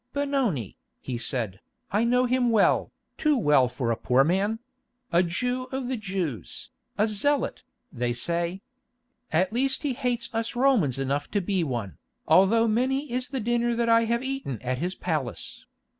[0.13, 1.59] "Benoni," he said,
[1.91, 7.07] "I know him well, too well for a poor man!—a Jew of the Jews, a
[7.07, 7.61] Zealot,
[7.93, 8.63] they say.
[9.31, 13.75] At least he hates us Romans enough to be one, although many is the dinner
[13.75, 15.67] that I have eaten at his palace.